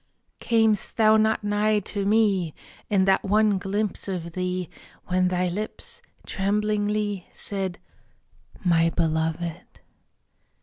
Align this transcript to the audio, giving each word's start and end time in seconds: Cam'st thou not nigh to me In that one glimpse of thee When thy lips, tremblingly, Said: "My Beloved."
Cam'st 0.39 0.97
thou 0.97 1.15
not 1.15 1.43
nigh 1.43 1.77
to 1.77 2.07
me 2.07 2.55
In 2.89 3.05
that 3.05 3.23
one 3.23 3.59
glimpse 3.59 4.07
of 4.07 4.31
thee 4.31 4.67
When 5.05 5.27
thy 5.27 5.47
lips, 5.47 6.01
tremblingly, 6.25 7.27
Said: 7.33 7.77
"My 8.65 8.89
Beloved." 8.89 9.79